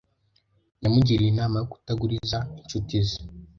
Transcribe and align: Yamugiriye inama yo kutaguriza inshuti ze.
Yamugiriye 0.83 1.29
inama 1.31 1.55
yo 1.61 1.67
kutaguriza 1.71 2.37
inshuti 2.59 2.95
ze. 3.07 3.17